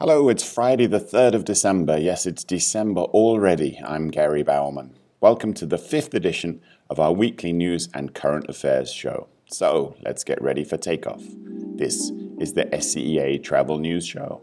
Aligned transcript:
Hello, 0.00 0.30
it's 0.30 0.50
Friday, 0.50 0.86
the 0.86 0.98
3rd 0.98 1.34
of 1.34 1.44
December. 1.44 1.98
Yes, 1.98 2.24
it's 2.24 2.42
December 2.42 3.02
already. 3.02 3.78
I'm 3.84 4.08
Gary 4.08 4.42
Bowerman. 4.42 4.96
Welcome 5.20 5.52
to 5.52 5.66
the 5.66 5.76
fifth 5.76 6.14
edition 6.14 6.62
of 6.88 6.98
our 6.98 7.12
weekly 7.12 7.52
news 7.52 7.90
and 7.92 8.14
current 8.14 8.48
affairs 8.48 8.90
show. 8.90 9.28
So, 9.50 9.96
let's 10.02 10.24
get 10.24 10.40
ready 10.40 10.64
for 10.64 10.78
takeoff. 10.78 11.22
This 11.74 12.12
is 12.40 12.54
the 12.54 12.66
SEA 12.80 13.40
Travel 13.40 13.76
News 13.76 14.06
Show. 14.06 14.40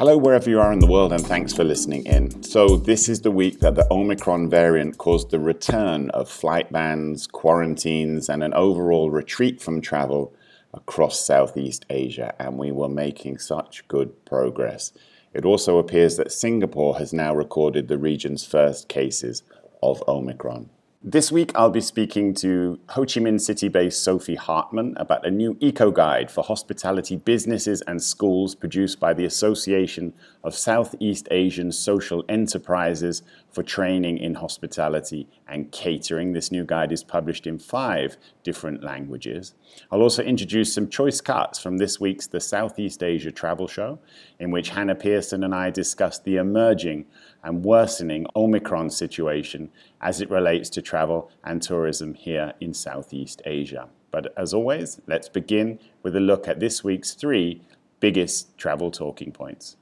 Hello, 0.00 0.16
wherever 0.16 0.48
you 0.48 0.58
are 0.58 0.72
in 0.72 0.78
the 0.78 0.86
world, 0.86 1.12
and 1.12 1.26
thanks 1.26 1.52
for 1.52 1.62
listening 1.62 2.06
in. 2.06 2.42
So, 2.42 2.78
this 2.78 3.06
is 3.06 3.20
the 3.20 3.30
week 3.30 3.60
that 3.60 3.74
the 3.74 3.86
Omicron 3.92 4.48
variant 4.48 4.96
caused 4.96 5.30
the 5.30 5.38
return 5.38 6.08
of 6.12 6.30
flight 6.30 6.72
bans, 6.72 7.26
quarantines, 7.26 8.30
and 8.30 8.42
an 8.42 8.54
overall 8.54 9.10
retreat 9.10 9.60
from 9.60 9.82
travel 9.82 10.34
across 10.72 11.20
Southeast 11.20 11.84
Asia, 11.90 12.34
and 12.38 12.56
we 12.56 12.72
were 12.72 12.88
making 12.88 13.40
such 13.40 13.86
good 13.88 14.24
progress. 14.24 14.92
It 15.34 15.44
also 15.44 15.76
appears 15.76 16.16
that 16.16 16.32
Singapore 16.32 16.96
has 16.96 17.12
now 17.12 17.34
recorded 17.34 17.88
the 17.88 17.98
region's 17.98 18.42
first 18.42 18.88
cases 18.88 19.42
of 19.82 20.02
Omicron. 20.08 20.70
This 21.02 21.32
week, 21.32 21.50
I'll 21.54 21.70
be 21.70 21.80
speaking 21.80 22.34
to 22.34 22.78
Ho 22.90 23.06
Chi 23.06 23.20
Minh 23.20 23.40
City 23.40 23.68
based 23.68 24.04
Sophie 24.04 24.34
Hartman 24.34 24.92
about 24.98 25.26
a 25.26 25.30
new 25.30 25.56
eco 25.58 25.90
guide 25.90 26.30
for 26.30 26.44
hospitality 26.44 27.16
businesses 27.16 27.80
and 27.86 28.02
schools 28.02 28.54
produced 28.54 29.00
by 29.00 29.14
the 29.14 29.24
Association 29.24 30.12
of 30.44 30.54
Southeast 30.54 31.26
Asian 31.30 31.72
Social 31.72 32.22
Enterprises 32.28 33.22
for 33.52 33.62
Training 33.62 34.18
in 34.18 34.34
Hospitality 34.34 35.28
and 35.48 35.70
Catering. 35.72 36.32
This 36.32 36.52
new 36.52 36.64
guide 36.64 36.92
is 36.92 37.02
published 37.02 37.46
in 37.46 37.58
five 37.58 38.16
different 38.42 38.82
languages. 38.82 39.54
I'll 39.90 40.02
also 40.02 40.22
introduce 40.22 40.72
some 40.72 40.88
choice 40.88 41.20
cuts 41.20 41.58
from 41.58 41.78
this 41.78 42.00
week's 42.00 42.26
The 42.26 42.40
Southeast 42.40 43.02
Asia 43.02 43.30
Travel 43.30 43.66
Show, 43.66 43.98
in 44.38 44.50
which 44.50 44.70
Hannah 44.70 44.94
Pearson 44.94 45.44
and 45.44 45.54
I 45.54 45.70
discuss 45.70 46.18
the 46.18 46.36
emerging 46.36 47.06
and 47.42 47.64
worsening 47.64 48.26
Omicron 48.36 48.90
situation 48.90 49.70
as 50.00 50.20
it 50.20 50.30
relates 50.30 50.70
to 50.70 50.82
travel 50.82 51.30
and 51.44 51.60
tourism 51.60 52.14
here 52.14 52.52
in 52.60 52.72
Southeast 52.72 53.42
Asia. 53.44 53.88
But 54.10 54.32
as 54.36 54.52
always, 54.54 55.00
let's 55.06 55.28
begin 55.28 55.78
with 56.02 56.16
a 56.16 56.20
look 56.20 56.48
at 56.48 56.60
this 56.60 56.82
week's 56.82 57.14
three 57.14 57.62
biggest 58.00 58.56
travel 58.58 58.90
talking 58.90 59.30
points. 59.30 59.76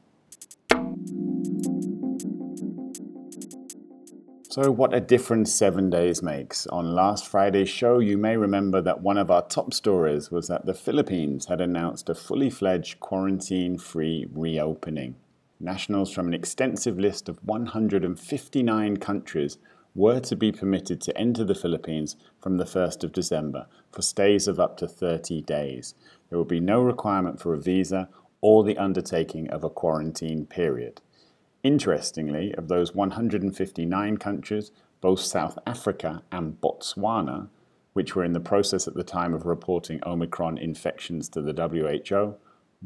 So, 4.61 4.73
what 4.73 4.93
a 4.93 4.99
difference 4.99 5.55
seven 5.55 5.89
days 5.89 6.21
makes. 6.21 6.67
On 6.67 6.93
last 6.93 7.29
Friday's 7.29 7.69
show, 7.69 8.01
you 8.01 8.19
may 8.19 8.37
remember 8.37 8.81
that 8.81 9.01
one 9.01 9.17
of 9.17 9.31
our 9.31 9.47
top 9.47 9.73
stories 9.73 10.33
was 10.33 10.49
that 10.49 10.67
the 10.67 10.75
Philippines 10.75 11.47
had 11.47 11.61
announced 11.61 12.09
a 12.09 12.15
fully 12.17 12.51
fledged 12.51 12.99
quarantine 12.99 13.79
free 13.79 14.27
reopening. 14.33 15.15
Nationals 15.61 16.13
from 16.13 16.27
an 16.27 16.35
extensive 16.35 16.99
list 16.99 17.29
of 17.29 17.39
159 17.45 18.97
countries 18.97 19.59
were 19.95 20.19
to 20.19 20.35
be 20.35 20.51
permitted 20.51 21.01
to 21.03 21.17
enter 21.17 21.45
the 21.45 21.55
Philippines 21.55 22.17
from 22.41 22.57
the 22.57 22.65
1st 22.65 23.05
of 23.05 23.13
December 23.13 23.67
for 23.93 24.03
stays 24.03 24.49
of 24.49 24.59
up 24.59 24.77
to 24.79 24.89
30 24.89 25.41
days. 25.43 25.95
There 26.31 26.37
will 26.37 26.45
be 26.45 26.59
no 26.59 26.83
requirement 26.83 27.41
for 27.41 27.55
a 27.55 27.61
visa 27.61 28.09
or 28.41 28.65
the 28.65 28.77
undertaking 28.77 29.49
of 29.51 29.63
a 29.63 29.71
quarantine 29.71 30.47
period. 30.47 31.01
Interestingly, 31.63 32.55
of 32.55 32.69
those 32.69 32.95
159 32.95 34.17
countries, 34.17 34.71
both 35.01 35.21
South 35.21 35.59
Africa 35.67 36.23
and 36.31 36.61
Botswana, 36.61 37.49
which 37.93 38.15
were 38.15 38.25
in 38.25 38.33
the 38.33 38.41
process 38.41 38.87
at 38.87 38.95
the 38.95 39.05
time 39.05 39.35
of 39.35 39.47
reporting 39.47 40.01
Omicron 40.07 40.59
infections 40.59 41.29
to 41.31 41.43
the 41.43 41.53
WHO, 41.53 42.37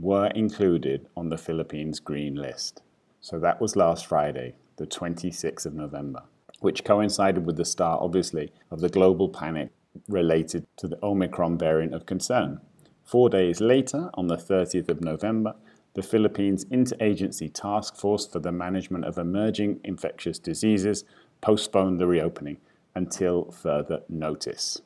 were 0.01 0.29
included 0.29 1.09
on 1.17 1.29
the 1.29 1.39
Philippines 1.39 2.01
green 2.01 2.35
list. 2.35 2.83
So 3.21 3.39
that 3.39 3.61
was 3.61 3.77
last 3.77 4.07
Friday, 4.07 4.55
the 4.77 4.87
26th 4.87 5.67
of 5.67 5.75
November 5.75 6.23
which 6.63 6.85
coincided 6.85 7.45
with 7.45 7.57
the 7.57 7.65
start, 7.65 8.01
obviously, 8.01 8.53
of 8.71 8.81
the 8.81 8.89
global 8.89 9.29
panic 9.29 9.71
related 10.09 10.65
to 10.77 10.87
the 10.87 10.99
Omicron 11.03 11.59
variant 11.59 11.93
of 11.93 12.07
concern. 12.07 12.61
Four 13.05 13.29
days 13.29 13.61
later, 13.61 14.11
on 14.15 14.29
the 14.29 14.37
30th 14.37 14.89
of 14.89 15.01
November, 15.01 15.55
the 15.95 16.03
Philippines 16.03 16.65
Interagency 16.67 17.53
Task 17.53 17.97
Force 17.97 18.27
for 18.27 18.39
the 18.39 18.53
Management 18.53 19.05
of 19.05 19.19
Emerging 19.19 19.81
Infectious 19.85 20.39
Diseases 20.39 21.05
postponed 21.41 22.01
the 22.01 22.07
reopening 22.07 22.59
until 22.95 23.51
further 23.51 24.01
notice. 24.09 24.81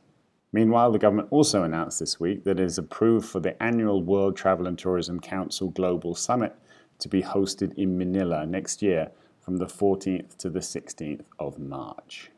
Meanwhile, 0.52 0.92
the 0.92 0.98
government 0.98 1.28
also 1.30 1.62
announced 1.62 2.00
this 2.00 2.18
week 2.18 2.44
that 2.44 2.58
it 2.58 2.64
is 2.64 2.78
approved 2.78 3.28
for 3.28 3.40
the 3.40 3.60
annual 3.62 4.02
World 4.02 4.36
Travel 4.36 4.66
and 4.66 4.78
Tourism 4.78 5.20
Council 5.20 5.70
Global 5.70 6.14
Summit 6.14 6.54
to 6.98 7.08
be 7.08 7.22
hosted 7.22 7.74
in 7.74 7.98
Manila 7.98 8.46
next 8.46 8.82
year 8.82 9.10
from 9.40 9.58
the 9.58 9.66
14th 9.66 10.36
to 10.38 10.48
the 10.48 10.60
16th 10.60 11.26
of 11.38 11.58
March. 11.58 12.30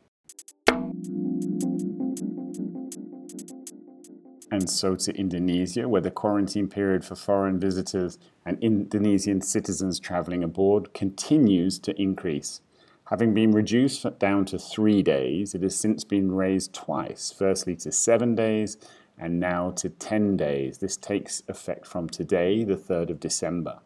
And 4.51 4.69
so 4.69 4.95
to 4.95 5.15
Indonesia, 5.15 5.87
where 5.87 6.01
the 6.01 6.11
quarantine 6.11 6.67
period 6.67 7.05
for 7.05 7.15
foreign 7.15 7.59
visitors 7.59 8.17
and 8.45 8.57
Indonesian 8.61 9.41
citizens 9.41 9.99
traveling 9.99 10.43
abroad 10.43 10.93
continues 10.93 11.77
to 11.79 11.99
increase. 12.01 12.61
Having 13.05 13.33
been 13.33 13.51
reduced 13.51 14.05
down 14.19 14.45
to 14.45 14.59
three 14.59 15.01
days, 15.01 15.55
it 15.55 15.63
has 15.63 15.75
since 15.75 16.03
been 16.03 16.31
raised 16.31 16.73
twice, 16.73 17.33
firstly 17.35 17.75
to 17.77 17.91
seven 17.91 18.35
days 18.35 18.77
and 19.17 19.39
now 19.39 19.71
to 19.71 19.89
10 19.89 20.37
days. 20.37 20.77
This 20.77 20.95
takes 20.95 21.43
effect 21.47 21.85
from 21.85 22.07
today, 22.07 22.63
the 22.63 22.75
3rd 22.77 23.09
of 23.09 23.19
December. 23.19 23.79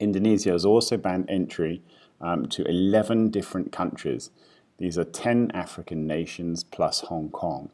Indonesia 0.00 0.50
has 0.50 0.64
also 0.64 0.96
banned 0.96 1.28
entry 1.28 1.82
um, 2.20 2.46
to 2.46 2.64
11 2.64 3.30
different 3.30 3.70
countries. 3.70 4.30
These 4.78 4.98
are 4.98 5.04
10 5.04 5.50
African 5.52 6.06
nations 6.06 6.64
plus 6.64 7.00
Hong 7.02 7.30
Kong. 7.30 7.70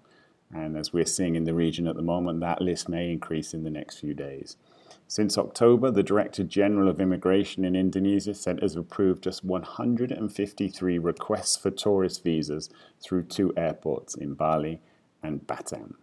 And 0.55 0.77
as 0.77 0.93
we're 0.93 1.05
seeing 1.05 1.35
in 1.35 1.45
the 1.45 1.53
region 1.53 1.89
at 1.89 1.97
the 1.97 2.03
moment, 2.03 2.41
that 2.41 2.63
list 2.63 2.89
may 2.89 3.11
increase 3.11 3.53
in 3.53 3.65
the 3.65 3.71
next 3.71 3.99
few 3.99 4.15
days. 4.15 4.57
Since 5.09 5.37
October, 5.37 5.91
the 5.91 6.03
Director 6.03 6.45
General 6.45 6.89
of 6.89 7.01
Immigration 7.01 7.65
in 7.65 7.75
Indonesia 7.75 8.33
said 8.35 8.61
has 8.63 8.77
approved 8.77 9.25
just 9.25 9.45
153 9.45 10.99
requests 10.99 11.57
for 11.57 11.71
tourist 11.71 12.23
visas 12.23 12.71
through 13.03 13.25
two 13.25 13.53
airports 13.57 14.15
in 14.15 14.35
Bali 14.35 14.81
and 15.23 15.47
Batam. 15.47 15.95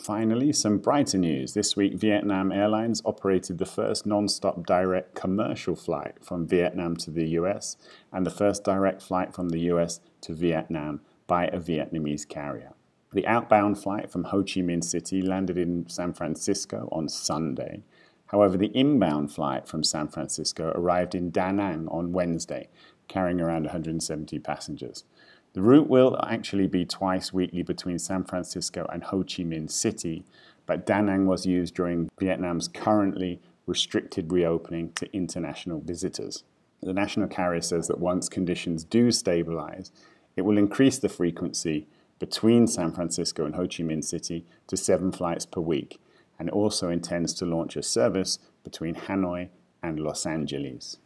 Finally, 0.00 0.50
some 0.50 0.78
brighter 0.78 1.18
news. 1.18 1.52
This 1.52 1.76
week, 1.76 1.92
Vietnam 1.92 2.50
Airlines 2.50 3.02
operated 3.04 3.58
the 3.58 3.66
first 3.66 4.06
non 4.06 4.28
stop 4.28 4.64
direct 4.64 5.14
commercial 5.14 5.76
flight 5.76 6.14
from 6.22 6.46
Vietnam 6.46 6.96
to 6.96 7.10
the 7.10 7.28
US 7.40 7.76
and 8.10 8.24
the 8.24 8.30
first 8.30 8.64
direct 8.64 9.02
flight 9.02 9.34
from 9.34 9.50
the 9.50 9.60
US 9.72 10.00
to 10.22 10.32
Vietnam 10.32 11.02
by 11.26 11.48
a 11.48 11.60
Vietnamese 11.60 12.26
carrier. 12.26 12.72
The 13.12 13.26
outbound 13.26 13.76
flight 13.76 14.10
from 14.10 14.24
Ho 14.24 14.38
Chi 14.38 14.62
Minh 14.62 14.82
City 14.82 15.20
landed 15.20 15.58
in 15.58 15.86
San 15.90 16.14
Francisco 16.14 16.88
on 16.90 17.10
Sunday. 17.10 17.82
However, 18.28 18.56
the 18.56 18.74
inbound 18.74 19.32
flight 19.32 19.68
from 19.68 19.84
San 19.84 20.08
Francisco 20.08 20.72
arrived 20.74 21.14
in 21.14 21.30
Da 21.30 21.50
Nang 21.50 21.88
on 21.88 22.12
Wednesday, 22.12 22.70
carrying 23.06 23.38
around 23.38 23.64
170 23.64 24.38
passengers. 24.38 25.04
The 25.52 25.62
route 25.62 25.88
will 25.88 26.16
actually 26.22 26.68
be 26.68 26.84
twice 26.84 27.32
weekly 27.32 27.62
between 27.62 27.98
San 27.98 28.22
Francisco 28.24 28.86
and 28.92 29.02
Ho 29.04 29.18
Chi 29.18 29.42
Minh 29.42 29.68
City, 29.68 30.24
but 30.64 30.86
Da 30.86 31.00
Nang 31.00 31.26
was 31.26 31.44
used 31.44 31.74
during 31.74 32.08
Vietnam's 32.20 32.68
currently 32.68 33.40
restricted 33.66 34.30
reopening 34.30 34.92
to 34.92 35.12
international 35.12 35.80
visitors. 35.80 36.44
The 36.82 36.92
national 36.92 37.28
carrier 37.28 37.62
says 37.62 37.88
that 37.88 37.98
once 37.98 38.28
conditions 38.28 38.84
do 38.84 39.10
stabilize, 39.10 39.90
it 40.36 40.42
will 40.42 40.56
increase 40.56 40.98
the 40.98 41.08
frequency 41.08 41.88
between 42.20 42.68
San 42.68 42.92
Francisco 42.92 43.44
and 43.44 43.56
Ho 43.56 43.62
Chi 43.62 43.82
Minh 43.82 44.04
City 44.04 44.46
to 44.68 44.76
seven 44.76 45.10
flights 45.10 45.46
per 45.46 45.60
week, 45.60 46.00
and 46.38 46.48
also 46.48 46.90
intends 46.90 47.34
to 47.34 47.44
launch 47.44 47.74
a 47.76 47.82
service 47.82 48.38
between 48.62 48.94
Hanoi 48.94 49.48
and 49.82 49.98
Los 49.98 50.24
Angeles. 50.26 50.98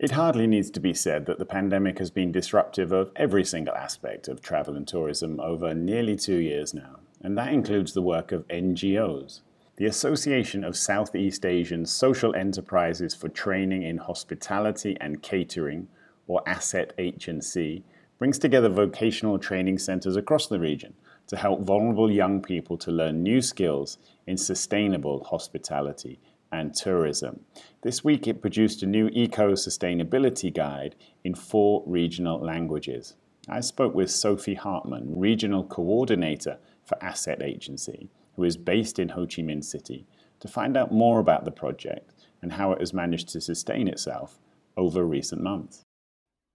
It 0.00 0.12
hardly 0.12 0.46
needs 0.46 0.70
to 0.70 0.80
be 0.80 0.94
said 0.94 1.26
that 1.26 1.38
the 1.38 1.44
pandemic 1.44 1.98
has 1.98 2.10
been 2.10 2.32
disruptive 2.32 2.90
of 2.90 3.12
every 3.16 3.44
single 3.44 3.74
aspect 3.74 4.28
of 4.28 4.40
travel 4.40 4.74
and 4.74 4.88
tourism 4.88 5.38
over 5.40 5.74
nearly 5.74 6.16
two 6.16 6.38
years 6.38 6.72
now, 6.72 7.00
and 7.20 7.36
that 7.36 7.52
includes 7.52 7.92
the 7.92 8.00
work 8.00 8.32
of 8.32 8.48
NGOs. 8.48 9.42
The 9.76 9.84
Association 9.84 10.64
of 10.64 10.74
Southeast 10.74 11.44
Asian 11.44 11.84
Social 11.84 12.34
Enterprises 12.34 13.14
for 13.14 13.28
Training 13.28 13.82
in 13.82 13.98
Hospitality 13.98 14.96
and 15.02 15.22
Catering, 15.22 15.86
or 16.26 16.42
ASSET 16.46 16.92
H&C, 16.96 17.84
brings 18.18 18.38
together 18.38 18.70
vocational 18.70 19.38
training 19.38 19.76
centers 19.76 20.16
across 20.16 20.46
the 20.46 20.60
region 20.60 20.94
to 21.26 21.36
help 21.36 21.60
vulnerable 21.60 22.10
young 22.10 22.40
people 22.40 22.78
to 22.78 22.90
learn 22.90 23.22
new 23.22 23.42
skills 23.42 23.98
in 24.26 24.38
sustainable 24.38 25.24
hospitality 25.24 26.20
and 26.52 26.74
tourism. 26.74 27.40
This 27.82 28.04
week 28.04 28.26
it 28.26 28.40
produced 28.40 28.82
a 28.82 28.86
new 28.86 29.08
eco 29.12 29.52
sustainability 29.52 30.52
guide 30.52 30.96
in 31.24 31.34
four 31.34 31.82
regional 31.86 32.38
languages. 32.38 33.14
I 33.48 33.60
spoke 33.60 33.94
with 33.94 34.10
Sophie 34.10 34.54
Hartman, 34.54 35.18
Regional 35.18 35.64
Coordinator 35.64 36.58
for 36.84 37.02
Asset 37.02 37.42
H&C, 37.42 38.10
who 38.36 38.44
is 38.44 38.56
based 38.56 38.98
in 38.98 39.10
Ho 39.10 39.22
Chi 39.22 39.42
Minh 39.42 39.64
City, 39.64 40.06
to 40.40 40.48
find 40.48 40.76
out 40.76 40.92
more 40.92 41.20
about 41.20 41.44
the 41.44 41.50
project 41.50 42.12
and 42.42 42.52
how 42.52 42.72
it 42.72 42.80
has 42.80 42.92
managed 42.92 43.28
to 43.30 43.40
sustain 43.40 43.88
itself 43.88 44.38
over 44.76 45.04
recent 45.04 45.42
months. 45.42 45.82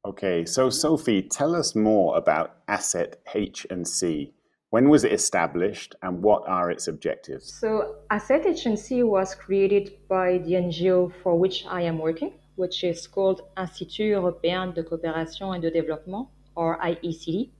Okay, 0.05 0.45
so 0.45 0.69
Sophie, 0.69 1.23
tell 1.23 1.55
us 1.55 1.73
more 1.73 2.15
about 2.15 2.57
Asset 2.67 3.19
H 3.33 3.65
and 3.71 3.87
C. 3.87 4.34
When 4.75 4.89
was 4.89 5.05
it 5.05 5.13
established 5.13 5.95
and 6.01 6.21
what 6.21 6.43
are 6.49 6.69
its 6.69 6.89
objectives? 6.89 7.45
So, 7.61 7.95
Asset 8.09 8.45
H&C 8.45 9.03
was 9.03 9.33
created 9.33 9.93
by 10.09 10.39
the 10.39 10.55
NGO 10.55 11.13
for 11.23 11.39
which 11.39 11.65
I 11.65 11.83
am 11.83 11.97
working, 11.97 12.33
which 12.57 12.83
is 12.83 13.07
called 13.07 13.39
Institut 13.57 14.11
Européen 14.11 14.75
de 14.75 14.83
Coopération 14.83 15.55
et 15.55 15.61
de 15.61 15.71
Développement, 15.71 16.27
or 16.57 16.77
IECD. 16.79 17.51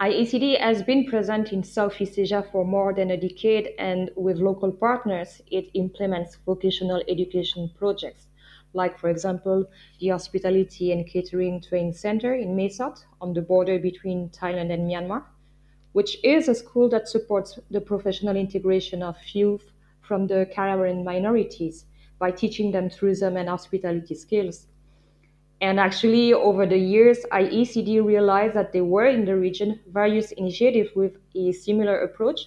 IECD 0.00 0.58
has 0.58 0.82
been 0.82 1.04
present 1.04 1.52
in 1.52 1.62
Southeast 1.62 2.18
Asia 2.18 2.42
for 2.50 2.64
more 2.64 2.94
than 2.94 3.10
a 3.10 3.18
decade, 3.18 3.74
and 3.78 4.10
with 4.16 4.38
local 4.38 4.72
partners, 4.72 5.42
it 5.50 5.68
implements 5.74 6.38
vocational 6.46 7.02
education 7.08 7.70
projects, 7.78 8.28
like, 8.72 8.98
for 8.98 9.10
example, 9.10 9.66
the 10.00 10.08
Hospitality 10.08 10.92
and 10.92 11.06
Catering 11.06 11.60
Training 11.60 11.92
Center 11.92 12.32
in 12.32 12.56
Mae 12.56 12.70
Sot 12.70 13.04
on 13.20 13.34
the 13.34 13.42
border 13.42 13.78
between 13.78 14.30
Thailand 14.30 14.72
and 14.72 14.90
Myanmar, 14.90 15.22
which 15.96 16.12
is 16.22 16.48
a 16.48 16.54
school 16.54 16.88
that 16.90 17.08
supports 17.08 17.58
the 17.70 17.80
professional 17.80 18.36
integration 18.36 19.02
of 19.02 19.16
youth 19.32 19.66
from 20.00 20.26
the 20.26 20.40
Karawaran 20.54 21.04
minorities 21.04 21.86
by 22.18 22.30
teaching 22.30 22.70
them 22.70 22.90
tourism 22.90 23.36
and 23.36 23.48
hospitality 23.48 24.14
skills 24.14 24.66
and 25.62 25.80
actually, 25.80 26.34
over 26.34 26.66
the 26.66 26.76
years, 26.76 27.24
IECD 27.32 28.04
realized 28.04 28.54
that 28.54 28.72
there 28.72 28.84
were 28.84 29.06
in 29.06 29.24
the 29.24 29.36
region 29.36 29.80
various 29.90 30.32
initiatives 30.32 30.90
with 30.94 31.16
a 31.34 31.52
similar 31.52 32.00
approach 32.00 32.40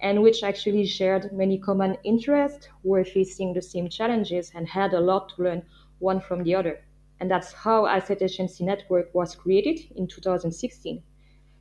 and 0.00 0.22
which 0.22 0.42
actually 0.42 0.84
shared 0.84 1.32
many 1.32 1.58
common 1.58 1.96
interests, 2.02 2.68
were 2.82 3.04
facing 3.04 3.52
the 3.52 3.62
same 3.62 3.88
challenges, 3.88 4.50
and 4.56 4.68
had 4.68 4.92
a 4.92 5.00
lot 5.00 5.28
to 5.28 5.42
learn 5.42 5.62
one 6.00 6.20
from 6.20 6.42
the 6.42 6.54
other. 6.54 6.80
And 7.20 7.30
that's 7.30 7.52
how 7.52 7.86
Asset 7.86 8.22
H&C 8.22 8.64
Network 8.64 9.14
was 9.14 9.36
created 9.36 9.80
in 9.94 10.08
2016. 10.08 11.02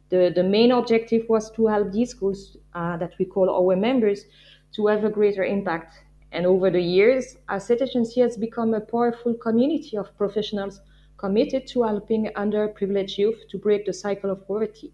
The, 0.10 0.32
the 0.34 0.44
main 0.44 0.72
objective 0.72 1.28
was 1.28 1.52
to 1.52 1.68
help 1.68 1.92
these 1.92 2.12
schools 2.12 2.58
uh, 2.74 2.98
that 2.98 3.14
we 3.20 3.26
call 3.26 3.50
our 3.50 3.76
members 3.76 4.26
to 4.74 4.88
have 4.88 5.04
a 5.04 5.10
greater 5.10 5.44
impact 5.44 5.94
and 6.32 6.46
over 6.46 6.70
the 6.70 6.82
years, 6.82 7.38
Asset 7.48 7.82
H&C 7.82 8.20
has 8.20 8.38
become 8.38 8.74
a 8.74 8.82
powerful 8.82 9.34
community 9.34 9.98
of 9.98 10.16
professionals 10.18 10.82
committed 11.18 11.66
to 11.68 11.84
helping 11.84 12.28
underprivileged 12.36 13.18
youth 13.18 13.48
to 13.50 13.58
break 13.58 13.86
the 13.86 13.94
cycle 13.94 14.30
of 14.30 14.48
poverty. 14.48 14.92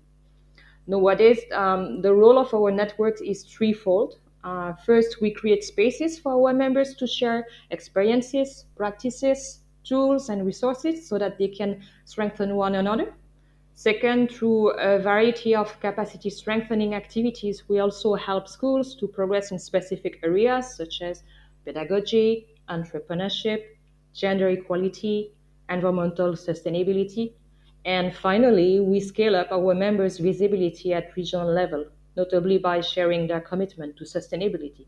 Nowadays, 0.85 1.39
um, 1.51 2.01
the 2.01 2.13
role 2.13 2.37
of 2.37 2.53
our 2.53 2.71
network 2.71 3.21
is 3.21 3.43
threefold. 3.43 4.19
Uh, 4.43 4.73
first, 4.85 5.21
we 5.21 5.31
create 5.31 5.63
spaces 5.63 6.19
for 6.19 6.33
our 6.33 6.53
members 6.53 6.93
to 6.95 7.07
share 7.07 7.47
experiences, 7.71 8.65
practices, 8.75 9.61
tools, 9.83 10.29
and 10.29 10.45
resources 10.45 11.07
so 11.07 11.17
that 11.17 11.37
they 11.37 11.47
can 11.47 11.81
strengthen 12.05 12.55
one 12.55 12.75
another. 12.75 13.13
Second, 13.75 14.31
through 14.31 14.69
a 14.79 14.99
variety 14.99 15.55
of 15.55 15.79
capacity 15.79 16.29
strengthening 16.29 16.93
activities, 16.93 17.67
we 17.67 17.79
also 17.79 18.13
help 18.13 18.47
schools 18.47 18.95
to 18.95 19.07
progress 19.07 19.51
in 19.51 19.57
specific 19.57 20.19
areas 20.23 20.75
such 20.75 21.01
as 21.01 21.23
pedagogy, 21.65 22.47
entrepreneurship, 22.69 23.63
gender 24.13 24.49
equality, 24.49 25.33
environmental 25.69 26.33
sustainability. 26.33 27.33
And 27.85 28.15
finally, 28.15 28.79
we 28.79 28.99
scale 28.99 29.35
up 29.35 29.51
our 29.51 29.73
members' 29.73 30.19
visibility 30.19 30.93
at 30.93 31.15
regional 31.15 31.51
level, 31.51 31.85
notably 32.15 32.59
by 32.59 32.79
sharing 32.79 33.27
their 33.27 33.41
commitment 33.41 33.97
to 33.97 34.03
sustainability. 34.03 34.85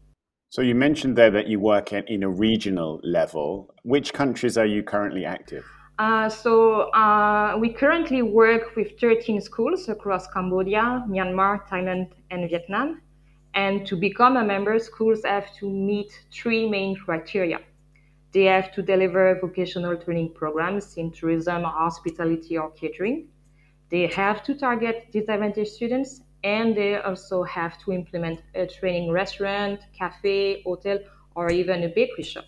So 0.50 0.62
you 0.62 0.76
mentioned 0.76 1.18
there 1.18 1.32
that 1.32 1.48
you 1.48 1.60
work 1.60 1.92
in 1.92 2.24
a 2.24 2.30
regional 2.30 3.02
level. 3.04 3.74
Which 3.84 4.14
countries 4.14 4.58
are 4.58 4.66
you 4.66 4.84
currently 4.84 5.26
active? 5.26 5.66
Uh, 5.98 6.28
so 6.28 6.92
uh, 6.92 7.56
we 7.58 7.70
currently 7.72 8.22
work 8.22 8.76
with 8.76 9.00
13 9.00 9.40
schools 9.40 9.88
across 9.88 10.28
Cambodia, 10.28 11.06
Myanmar, 11.08 11.66
Thailand, 11.70 12.10
and 12.32 12.50
Vietnam. 12.50 13.02
And 13.54 13.88
to 13.88 13.96
become 13.96 14.36
a 14.36 14.44
member, 14.44 14.78
schools 14.80 15.24
have 15.24 15.56
to 15.60 15.70
meet 15.70 16.12
three 16.34 16.68
main 16.68 16.98
criteria. 16.98 17.60
They 18.34 18.44
have 18.44 18.74
to 18.74 18.82
deliver 18.82 19.40
vocational 19.40 19.96
training 19.96 20.34
programs 20.34 20.98
in 20.98 21.12
tourism, 21.12 21.64
hospitality, 21.64 22.58
or 22.58 22.72
catering. 22.72 23.30
They 23.90 24.08
have 24.08 24.44
to 24.44 24.56
target 24.56 25.08
disadvantaged 25.14 25.72
students, 25.72 26.20
and 26.44 26.76
they 26.76 26.98
also 26.98 27.44
have 27.44 27.80
to 27.86 27.94
implement 27.94 28.42
a 28.54 28.68
training 28.68 29.12
restaurant, 29.12 29.80
cafe, 29.98 30.62
hotel, 30.64 31.00
or 31.36 31.50
even 31.50 31.84
a 31.84 31.88
bakery 31.88 32.26
shop. 32.26 32.46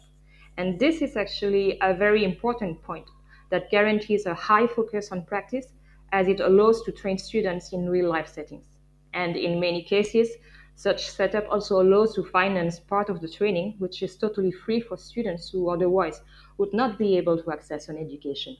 And 0.57 0.77
this 0.77 1.01
is 1.01 1.15
actually 1.15 1.77
a 1.81 1.93
very 1.93 2.25
important 2.25 2.83
point 2.83 3.07
that 3.49 3.69
guarantees 3.69 4.25
a 4.25 4.33
high 4.33 4.67
focus 4.67 5.11
on 5.11 5.25
practice 5.25 5.73
as 6.11 6.27
it 6.27 6.39
allows 6.39 6.83
to 6.83 6.91
train 6.91 7.17
students 7.17 7.73
in 7.73 7.89
real 7.89 8.09
life 8.09 8.27
settings. 8.27 8.65
And 9.13 9.35
in 9.35 9.59
many 9.59 9.83
cases, 9.83 10.29
such 10.75 11.09
setup 11.09 11.47
also 11.49 11.81
allows 11.81 12.13
to 12.15 12.23
finance 12.23 12.79
part 12.79 13.09
of 13.09 13.19
the 13.19 13.27
training, 13.27 13.75
which 13.79 14.03
is 14.03 14.15
totally 14.15 14.51
free 14.51 14.79
for 14.79 14.95
students 14.95 15.49
who 15.49 15.69
otherwise 15.69 16.21
would 16.59 16.73
not 16.73 16.99
be 16.99 17.17
able 17.17 17.41
to 17.41 17.51
access 17.51 17.89
an 17.89 17.97
education. 17.97 18.55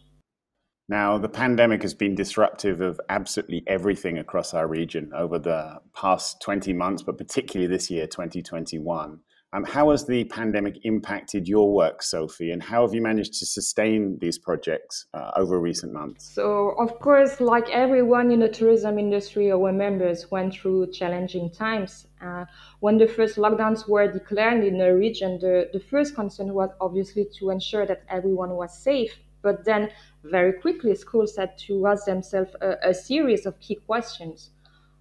Now, 0.90 1.18
the 1.18 1.30
pandemic 1.30 1.82
has 1.82 1.94
been 1.94 2.16
disruptive 2.16 2.80
of 2.80 3.00
absolutely 3.10 3.64
everything 3.68 4.18
across 4.18 4.54
our 4.54 4.68
region 4.68 5.12
over 5.14 5.38
the 5.38 5.82
past 5.94 6.42
20 6.42 6.72
months, 6.74 7.04
but 7.04 7.18
particularly 7.18 7.68
this 7.68 7.92
year, 7.92 8.08
2021. 8.08 9.20
Um, 9.54 9.64
how 9.64 9.92
has 9.92 10.06
the 10.06 10.26
pandemic 10.26 10.80
impacted 10.84 11.48
your 11.48 11.72
work, 11.74 12.04
Sophie, 12.04 12.52
and 12.52 12.62
how 12.62 12.82
have 12.82 12.94
you 12.94 13.02
managed 13.02 13.34
to 13.36 13.46
sustain 13.46 14.18
these 14.20 14.38
projects 14.38 15.06
uh, 15.14 15.32
over 15.38 15.58
recent 15.58 15.94
months? 15.94 16.30
So, 16.34 16.76
of 16.78 17.00
course, 17.00 17.40
like 17.40 17.70
everyone 17.70 18.30
in 18.30 18.42
the 18.42 18.50
tourism 18.50 19.00
industry, 19.00 19.50
our 19.50 19.72
members 19.72 20.30
went 20.30 20.54
through 20.54 20.92
challenging 20.92 21.50
times. 21.50 22.08
Uh, 22.22 22.44
when 22.82 22.98
the 22.98 23.08
first 23.08 23.38
lockdowns 23.38 23.88
were 23.88 24.12
declared 24.12 24.66
in 24.66 24.78
the 24.80 24.94
region, 24.94 25.40
the, 25.40 25.70
the 25.72 25.80
first 25.80 26.14
concern 26.14 26.54
was 26.54 26.72
obviously 26.82 27.26
to 27.40 27.50
ensure 27.50 27.86
that 27.86 28.04
everyone 28.10 28.50
was 28.50 28.78
safe. 28.78 29.18
But 29.44 29.64
then, 29.64 29.92
very 30.26 30.60
quickly, 30.60 30.94
schools 30.96 31.38
had 31.38 31.58
to 31.60 31.88
ask 31.88 32.06
themselves 32.06 32.54
a, 32.60 32.90
a 32.90 32.94
series 32.94 33.46
of 33.46 33.58
key 33.62 33.76
questions. 33.76 34.50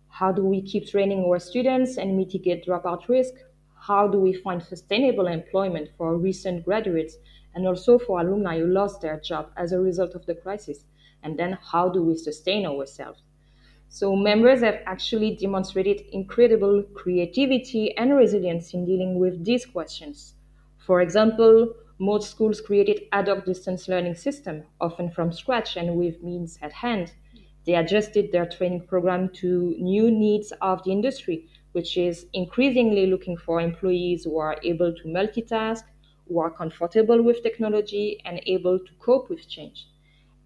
How 0.09 0.31
do 0.31 0.45
we 0.45 0.63
keep 0.63 0.87
training 0.87 1.25
our 1.25 1.41
students 1.41 1.97
and 1.97 2.17
mitigate 2.17 2.65
dropout 2.65 3.09
risk? 3.09 3.35
How 3.87 4.09
do 4.09 4.19
we 4.19 4.33
find 4.33 4.63
sustainable 4.63 5.27
employment 5.29 5.91
for 5.97 6.17
recent 6.17 6.65
graduates 6.65 7.17
and 7.55 7.67
also 7.67 7.99
for 7.99 8.21
alumni 8.21 8.59
who 8.59 8.67
lost 8.67 9.01
their 9.01 9.21
job 9.21 9.51
as 9.57 9.73
a 9.73 9.81
result 9.81 10.15
of 10.15 10.27
the 10.27 10.35
crisis? 10.35 10.85
And 11.23 11.39
then 11.39 11.59
how 11.61 11.89
do 11.89 12.03
we 12.03 12.17
sustain 12.17 12.67
ourselves? 12.67 13.23
So 13.89 14.17
members 14.17 14.61
have 14.61 14.81
actually 14.87 15.37
demonstrated 15.37 16.03
incredible 16.13 16.83
creativity 16.95 17.97
and 17.97 18.17
resilience 18.17 18.75
in 18.75 18.85
dealing 18.85 19.19
with 19.19 19.45
these 19.45 19.65
questions. 19.65 20.35
For 20.79 21.01
example, 21.01 21.73
most 21.99 22.31
schools 22.31 22.61
created 22.61 23.03
ad 23.13 23.29
hoc 23.29 23.45
distance 23.45 23.89
learning 23.89 24.17
system, 24.17 24.65
often 24.81 25.11
from 25.11 25.33
scratch 25.33 25.77
and 25.77 25.97
with 25.97 26.23
means 26.23 26.59
at 26.61 26.73
hand. 26.73 27.13
They 27.65 27.75
adjusted 27.75 28.33
their 28.33 28.47
training 28.47 28.87
program 28.87 29.31
to 29.41 29.75
new 29.79 30.11
needs 30.11 30.53
of 30.61 30.83
the 30.85 30.93
industry 30.93 31.49
which 31.77 31.99
is 31.99 32.27
increasingly 32.33 33.07
looking 33.07 33.37
for 33.37 33.61
employees 33.61 34.25
who 34.25 34.39
are 34.39 34.57
able 34.63 34.95
to 34.95 35.05
multitask, 35.05 35.85
who 36.27 36.41
are 36.41 36.51
comfortable 36.51 37.23
with 37.23 37.43
technology, 37.43 38.23
and 38.25 38.41
able 38.47 38.79
to 38.79 38.93
cope 38.99 39.29
with 39.29 39.47
change. 39.47 39.87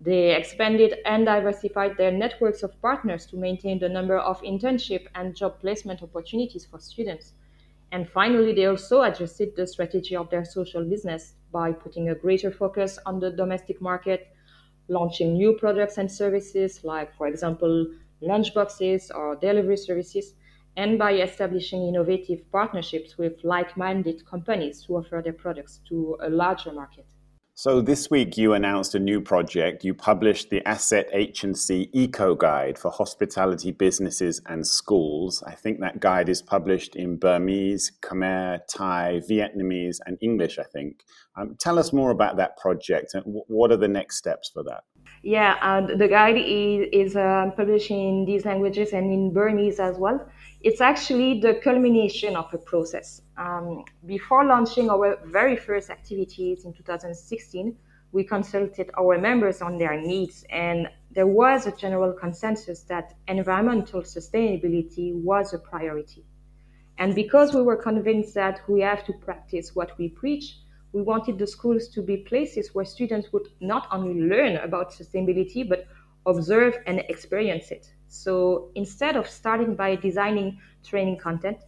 They 0.00 0.34
expanded 0.34 0.98
and 1.06 1.24
diversified 1.24 1.96
their 1.96 2.10
networks 2.10 2.64
of 2.64 2.80
partners 2.82 3.26
to 3.26 3.36
maintain 3.36 3.78
the 3.78 3.88
number 3.88 4.18
of 4.18 4.42
internship 4.42 5.06
and 5.14 5.36
job 5.36 5.60
placement 5.60 6.02
opportunities 6.02 6.66
for 6.66 6.80
students. 6.80 7.34
And 7.92 8.08
finally, 8.08 8.52
they 8.52 8.66
also 8.66 9.02
adjusted 9.02 9.54
the 9.54 9.68
strategy 9.68 10.16
of 10.16 10.30
their 10.30 10.44
social 10.44 10.84
business 10.84 11.34
by 11.52 11.70
putting 11.72 12.08
a 12.08 12.14
greater 12.16 12.50
focus 12.50 12.98
on 13.06 13.20
the 13.20 13.30
domestic 13.30 13.80
market, 13.80 14.28
launching 14.88 15.34
new 15.34 15.52
products 15.54 15.98
and 15.98 16.10
services 16.10 16.82
like, 16.82 17.14
for 17.14 17.28
example, 17.28 17.86
lunchboxes 18.22 19.14
or 19.14 19.36
delivery 19.36 19.76
services, 19.76 20.34
and 20.76 20.98
by 20.98 21.12
establishing 21.14 21.86
innovative 21.86 22.50
partnerships 22.50 23.18
with 23.18 23.42
like 23.42 23.76
minded 23.76 24.24
companies 24.26 24.84
to 24.84 24.96
offer 24.96 25.20
their 25.22 25.32
products 25.32 25.80
to 25.88 26.16
a 26.22 26.30
larger 26.30 26.72
market. 26.72 27.06
So 27.54 27.82
this 27.82 28.10
week 28.10 28.38
you 28.38 28.54
announced 28.54 28.94
a 28.94 28.98
new 28.98 29.20
project. 29.20 29.84
You 29.84 29.92
published 29.92 30.48
the 30.48 30.66
Asset 30.66 31.10
H&C 31.12 31.90
Eco 31.92 32.34
Guide 32.34 32.78
for 32.78 32.90
hospitality 32.90 33.70
businesses 33.70 34.40
and 34.46 34.66
schools. 34.66 35.42
I 35.46 35.54
think 35.56 35.80
that 35.80 36.00
guide 36.00 36.30
is 36.30 36.40
published 36.40 36.96
in 36.96 37.16
Burmese, 37.16 37.92
Khmer, 38.00 38.60
Thai, 38.66 39.20
Vietnamese, 39.28 39.98
and 40.06 40.16
English, 40.22 40.58
I 40.58 40.62
think. 40.62 41.04
Um, 41.36 41.54
tell 41.60 41.78
us 41.78 41.92
more 41.92 42.12
about 42.12 42.38
that 42.38 42.56
project 42.56 43.12
and 43.12 43.24
what 43.26 43.70
are 43.70 43.76
the 43.76 43.88
next 43.88 44.16
steps 44.16 44.48
for 44.48 44.62
that? 44.62 44.84
Yeah, 45.22 45.58
uh, 45.60 45.94
the 45.96 46.08
guide 46.08 46.38
is, 46.38 46.88
is 46.92 47.14
uh, 47.14 47.50
published 47.56 47.90
in 47.90 48.24
these 48.24 48.46
languages 48.46 48.94
and 48.94 49.12
in 49.12 49.34
Burmese 49.34 49.80
as 49.80 49.98
well. 49.98 50.26
It's 50.62 50.82
actually 50.82 51.40
the 51.40 51.54
culmination 51.54 52.36
of 52.36 52.52
a 52.52 52.58
process. 52.58 53.22
Um, 53.38 53.82
before 54.04 54.44
launching 54.44 54.90
our 54.90 55.18
very 55.24 55.56
first 55.56 55.88
activities 55.88 56.66
in 56.66 56.74
2016, 56.74 57.74
we 58.12 58.24
consulted 58.24 58.90
our 58.98 59.18
members 59.18 59.62
on 59.62 59.78
their 59.78 59.98
needs, 59.98 60.44
and 60.50 60.86
there 61.12 61.26
was 61.26 61.66
a 61.66 61.72
general 61.72 62.12
consensus 62.12 62.82
that 62.82 63.14
environmental 63.26 64.02
sustainability 64.02 65.14
was 65.14 65.54
a 65.54 65.58
priority. 65.58 66.26
And 66.98 67.14
because 67.14 67.54
we 67.54 67.62
were 67.62 67.76
convinced 67.76 68.34
that 68.34 68.60
we 68.68 68.82
have 68.82 69.02
to 69.06 69.14
practice 69.14 69.74
what 69.74 69.96
we 69.96 70.10
preach, 70.10 70.58
we 70.92 71.00
wanted 71.00 71.38
the 71.38 71.46
schools 71.46 71.88
to 71.88 72.02
be 72.02 72.18
places 72.18 72.74
where 72.74 72.84
students 72.84 73.32
would 73.32 73.48
not 73.60 73.86
only 73.90 74.20
learn 74.20 74.56
about 74.56 74.92
sustainability, 74.92 75.66
but 75.66 75.86
observe 76.26 76.76
and 76.86 76.98
experience 77.08 77.70
it. 77.70 77.94
So 78.12 78.72
instead 78.74 79.14
of 79.14 79.30
starting 79.30 79.76
by 79.76 79.94
designing 79.94 80.60
training 80.82 81.18
content, 81.18 81.58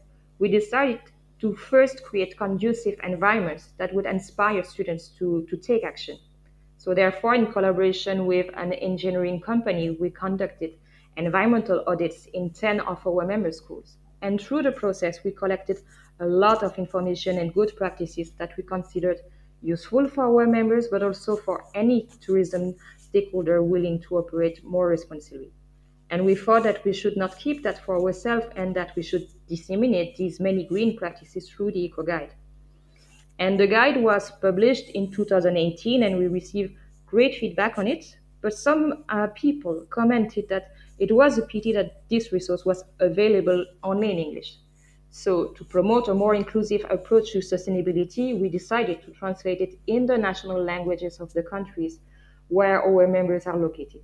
we 0.41 0.49
decided 0.49 1.01
to 1.39 1.55
first 1.55 2.03
create 2.03 2.37
conducive 2.37 2.99
environments 3.05 3.75
that 3.79 3.95
would 3.95 4.07
inspire 4.07 4.65
students 4.65 5.09
to, 5.19 5.47
to 5.49 5.57
take 5.57 5.85
action. 5.85 6.19
So 6.79 6.95
therefore, 6.95 7.37
in 7.37 7.53
collaboration 7.53 8.27
with 8.27 8.47
an 8.57 8.73
engineering 8.73 9.41
company, 9.41 9.91
we 9.91 10.11
conducted 10.11 10.73
environmental 11.17 11.85
audits 11.87 12.27
in 12.35 12.51
10 12.51 12.81
of 12.81 13.07
our 13.07 13.25
member 13.25 13.53
schools. 13.53 13.99
And 14.21 14.41
through 14.41 14.65
the 14.65 14.73
process, 14.73 15.23
we 15.23 15.31
collected 15.31 15.79
a 16.19 16.27
lot 16.27 16.65
of 16.65 16.77
information 16.77 17.39
and 17.39 17.55
good 17.55 17.77
practices 17.77 18.33
that 18.39 18.57
we 18.57 18.65
considered 18.65 19.19
useful 19.63 20.09
for 20.09 20.25
our 20.25 20.49
members, 20.49 20.89
but 20.89 21.05
also 21.05 21.37
for 21.37 21.67
any 21.77 22.09
tourism 22.21 22.75
stakeholder 22.99 23.63
willing 23.63 24.01
to 24.01 24.17
operate 24.17 24.65
more 24.65 24.89
responsibly. 24.89 25.53
And 26.13 26.27
we 26.27 26.35
thought 26.35 26.65
that 26.65 26.85
we 26.85 26.93
should 26.93 27.17
not 27.17 27.39
keep 27.39 27.63
that 27.63 27.83
for 27.83 27.99
ourselves 27.99 28.45
and 28.55 28.77
that 28.77 28.95
we 28.95 29.03
should 29.03 29.29
disseminate 29.49 30.15
these 30.17 30.41
many 30.41 30.65
green 30.65 30.95
practices 30.95 31.49
through 31.49 31.73
the 31.73 31.85
Eco 31.87 32.03
Guide. 32.03 32.35
And 33.39 33.59
the 33.59 33.67
guide 33.67 33.97
was 33.97 34.31
published 34.31 34.91
in 34.91 35.11
2018 35.11 36.03
and 36.03 36.19
we 36.19 36.27
received 36.27 36.75
great 37.07 37.37
feedback 37.37 37.79
on 37.79 37.89
it. 37.89 38.05
But 38.43 38.53
some 38.53 39.05
uh, 39.09 39.29
people 39.29 39.87
commented 39.89 40.51
that 40.51 40.75
it 40.99 41.11
was 41.11 41.39
a 41.39 41.47
pity 41.47 41.73
that 41.73 42.03
this 42.11 42.31
resource 42.31 42.67
was 42.67 42.85
available 43.01 43.65
only 43.83 44.13
in 44.13 44.19
English. 44.19 44.59
So, 45.11 45.47
to 45.57 45.65
promote 45.65 46.09
a 46.09 46.15
more 46.15 46.35
inclusive 46.35 46.85
approach 46.91 47.33
to 47.33 47.39
sustainability, 47.39 48.39
we 48.39 48.51
decided 48.51 49.03
to 49.03 49.13
translate 49.13 49.61
it 49.61 49.79
in 49.87 50.07
the 50.07 50.19
national 50.19 50.63
languages 50.63 51.21
of 51.21 51.33
the 51.33 51.43
countries 51.43 52.01
where 52.49 52.83
our 52.83 53.07
members 53.07 53.47
are 53.47 53.57
located. 53.57 54.03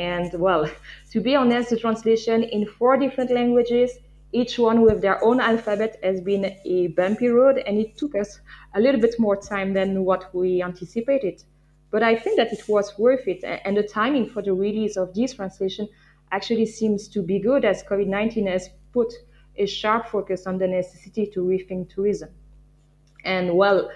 And 0.00 0.32
well, 0.40 0.66
to 1.10 1.20
be 1.20 1.36
honest, 1.36 1.68
the 1.68 1.76
translation 1.76 2.42
in 2.42 2.64
four 2.64 2.96
different 2.96 3.30
languages, 3.30 3.98
each 4.32 4.58
one 4.58 4.80
with 4.80 5.02
their 5.02 5.22
own 5.22 5.40
alphabet, 5.40 6.00
has 6.02 6.22
been 6.22 6.56
a 6.64 6.86
bumpy 6.88 7.28
road, 7.28 7.58
and 7.58 7.76
it 7.78 7.98
took 7.98 8.14
us 8.14 8.40
a 8.74 8.80
little 8.80 8.98
bit 8.98 9.16
more 9.18 9.36
time 9.36 9.74
than 9.74 10.06
what 10.06 10.34
we 10.34 10.62
anticipated. 10.62 11.44
But 11.90 12.02
I 12.02 12.16
think 12.16 12.38
that 12.38 12.50
it 12.50 12.66
was 12.66 12.98
worth 12.98 13.28
it, 13.28 13.44
and 13.44 13.76
the 13.76 13.82
timing 13.82 14.30
for 14.30 14.40
the 14.40 14.54
release 14.54 14.96
of 14.96 15.12
this 15.12 15.34
translation 15.34 15.86
actually 16.32 16.64
seems 16.64 17.06
to 17.08 17.20
be 17.20 17.38
good 17.38 17.66
as 17.66 17.82
COVID 17.82 18.06
19 18.06 18.46
has 18.46 18.70
put 18.94 19.12
a 19.56 19.66
sharp 19.66 20.08
focus 20.08 20.46
on 20.46 20.56
the 20.56 20.66
necessity 20.66 21.26
to 21.34 21.40
rethink 21.40 21.94
tourism. 21.94 22.30
And 23.22 23.54
well, 23.54 23.90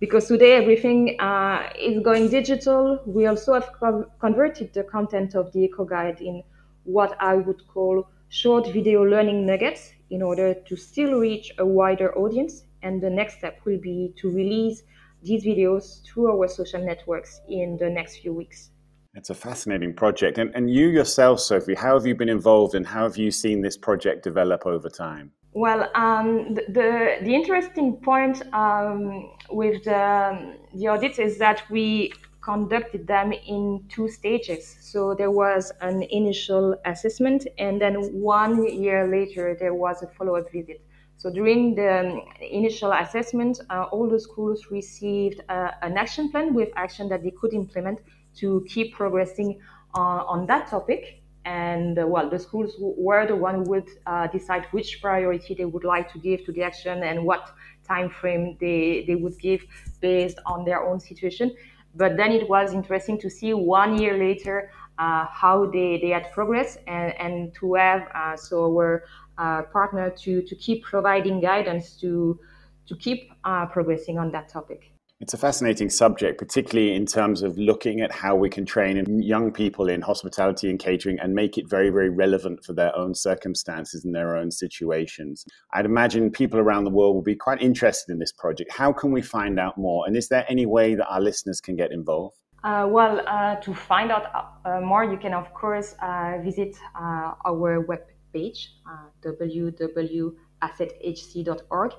because 0.00 0.26
today 0.26 0.56
everything 0.56 1.16
uh, 1.20 1.68
is 1.78 2.02
going 2.02 2.30
digital. 2.30 3.00
We 3.06 3.26
also 3.26 3.52
have 3.54 3.70
co- 3.78 4.10
converted 4.18 4.72
the 4.72 4.82
content 4.82 5.34
of 5.34 5.52
the 5.52 5.60
Eco 5.64 5.84
Guide 5.84 6.20
in 6.22 6.42
what 6.84 7.16
I 7.20 7.36
would 7.36 7.66
call 7.68 8.08
short 8.30 8.72
video 8.72 9.04
learning 9.04 9.46
nuggets 9.46 9.92
in 10.08 10.22
order 10.22 10.54
to 10.54 10.76
still 10.76 11.20
reach 11.20 11.52
a 11.58 11.66
wider 11.66 12.16
audience. 12.16 12.64
And 12.82 13.02
the 13.02 13.10
next 13.10 13.38
step 13.38 13.60
will 13.66 13.78
be 13.78 14.14
to 14.16 14.30
release 14.30 14.82
these 15.22 15.44
videos 15.44 16.02
through 16.06 16.32
our 16.32 16.48
social 16.48 16.82
networks 16.82 17.42
in 17.48 17.76
the 17.76 17.90
next 17.90 18.16
few 18.16 18.32
weeks. 18.32 18.70
It's 19.14 19.28
a 19.28 19.34
fascinating 19.34 19.92
project. 19.92 20.38
And, 20.38 20.50
and 20.54 20.70
you 20.70 20.86
yourself, 20.86 21.40
Sophie, 21.40 21.74
how 21.74 21.94
have 21.94 22.06
you 22.06 22.14
been 22.14 22.30
involved 22.30 22.74
and 22.74 22.86
how 22.86 23.02
have 23.02 23.18
you 23.18 23.30
seen 23.30 23.60
this 23.60 23.76
project 23.76 24.22
develop 24.24 24.64
over 24.64 24.88
time? 24.88 25.32
Well, 25.52 25.90
um, 25.96 26.54
the, 26.54 26.64
the, 26.68 27.16
the 27.24 27.34
interesting 27.34 27.96
point 27.96 28.42
um, 28.54 29.32
with 29.50 29.84
the 29.84 30.56
the 30.74 30.86
audits 30.86 31.18
is 31.18 31.38
that 31.38 31.68
we 31.70 32.12
conducted 32.40 33.06
them 33.08 33.32
in 33.32 33.84
two 33.88 34.08
stages. 34.08 34.76
So 34.80 35.14
there 35.14 35.32
was 35.32 35.72
an 35.80 36.04
initial 36.04 36.76
assessment, 36.84 37.48
and 37.58 37.80
then 37.80 37.94
one 38.12 38.64
year 38.80 39.08
later 39.08 39.56
there 39.58 39.74
was 39.74 40.02
a 40.02 40.06
follow-up 40.06 40.52
visit. 40.52 40.80
So 41.16 41.30
during 41.30 41.74
the 41.74 42.22
initial 42.40 42.92
assessment, 42.92 43.60
uh, 43.68 43.82
all 43.90 44.08
the 44.08 44.20
schools 44.20 44.68
received 44.70 45.42
uh, 45.48 45.72
an 45.82 45.98
action 45.98 46.30
plan 46.30 46.54
with 46.54 46.70
action 46.76 47.08
that 47.08 47.22
they 47.24 47.32
could 47.32 47.52
implement 47.52 47.98
to 48.36 48.64
keep 48.68 48.94
progressing 48.94 49.60
uh, 49.96 50.22
on 50.24 50.46
that 50.46 50.68
topic 50.68 51.19
and 51.44 51.98
uh, 51.98 52.06
well 52.06 52.28
the 52.28 52.38
schools 52.38 52.74
were 52.78 53.26
the 53.26 53.34
one 53.34 53.54
who 53.56 53.62
would 53.62 53.88
uh, 54.06 54.26
decide 54.26 54.66
which 54.72 55.00
priority 55.00 55.54
they 55.54 55.64
would 55.64 55.84
like 55.84 56.12
to 56.12 56.18
give 56.18 56.44
to 56.44 56.52
the 56.52 56.62
action 56.62 57.02
and 57.02 57.24
what 57.24 57.50
time 57.86 58.08
frame 58.08 58.56
they, 58.60 59.04
they 59.06 59.14
would 59.14 59.38
give 59.38 59.64
based 60.00 60.38
on 60.46 60.64
their 60.64 60.80
own 60.84 61.00
situation. 61.00 61.54
But 61.94 62.16
then 62.16 62.30
it 62.30 62.48
was 62.48 62.72
interesting 62.72 63.18
to 63.18 63.28
see 63.28 63.52
one 63.52 63.98
year 63.98 64.16
later 64.16 64.70
uh, 64.98 65.26
how 65.26 65.66
they, 65.66 65.98
they 66.00 66.10
had 66.10 66.30
progress 66.32 66.78
and, 66.86 67.14
and 67.18 67.54
to 67.54 67.74
have 67.74 68.02
uh, 68.14 68.36
so 68.36 68.64
our 68.66 69.04
uh, 69.38 69.62
partner 69.62 70.10
to, 70.10 70.42
to 70.42 70.54
keep 70.54 70.84
providing 70.84 71.40
guidance 71.40 71.92
to 72.00 72.38
to 72.86 72.96
keep 72.96 73.32
uh, 73.44 73.66
progressing 73.66 74.18
on 74.18 74.32
that 74.32 74.48
topic 74.48 74.89
it's 75.20 75.34
a 75.34 75.38
fascinating 75.38 75.90
subject, 75.90 76.38
particularly 76.38 76.94
in 76.94 77.04
terms 77.04 77.42
of 77.42 77.58
looking 77.58 78.00
at 78.00 78.10
how 78.10 78.34
we 78.34 78.48
can 78.48 78.64
train 78.64 79.22
young 79.22 79.52
people 79.52 79.90
in 79.90 80.00
hospitality 80.00 80.70
and 80.70 80.78
catering 80.78 81.18
and 81.20 81.34
make 81.34 81.58
it 81.58 81.68
very, 81.68 81.90
very 81.90 82.08
relevant 82.08 82.64
for 82.64 82.72
their 82.72 82.96
own 82.96 83.14
circumstances 83.14 84.02
and 84.02 84.14
their 84.14 84.34
own 84.34 84.50
situations. 84.50 85.44
I'd 85.74 85.84
imagine 85.84 86.30
people 86.30 86.58
around 86.58 86.84
the 86.84 86.90
world 86.90 87.14
will 87.14 87.22
be 87.22 87.36
quite 87.36 87.60
interested 87.60 88.10
in 88.10 88.18
this 88.18 88.32
project. 88.32 88.72
How 88.72 88.94
can 88.94 89.12
we 89.12 89.20
find 89.20 89.60
out 89.60 89.76
more? 89.76 90.06
And 90.06 90.16
is 90.16 90.28
there 90.28 90.46
any 90.48 90.64
way 90.64 90.94
that 90.94 91.06
our 91.08 91.20
listeners 91.20 91.60
can 91.60 91.76
get 91.76 91.92
involved? 91.92 92.38
Uh, 92.64 92.88
well, 92.90 93.20
uh, 93.26 93.56
to 93.56 93.74
find 93.74 94.10
out 94.10 94.54
uh, 94.64 94.80
more, 94.80 95.04
you 95.04 95.18
can, 95.18 95.34
of 95.34 95.52
course, 95.52 95.96
uh, 96.02 96.38
visit 96.42 96.74
uh, 96.98 97.34
our 97.44 97.80
web 97.80 98.06
page, 98.32 98.70
uh, 98.88 99.08
www.assethc.org. 99.22 101.92